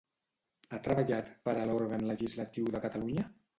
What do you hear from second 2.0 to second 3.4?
legislatiu de Catalunya?